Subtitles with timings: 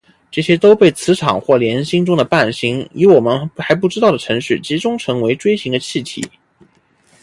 [0.31, 6.27] 这些都被磁场或联星中的伴星以我们还不知道的程序集中成为锥形的气体。